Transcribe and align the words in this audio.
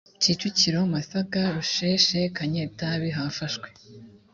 kicukiro 0.21 0.79
masaka 0.93 1.39
rusheshe 1.55 2.19
kanyetabi 2.35 3.09
hafashwe 3.17 3.67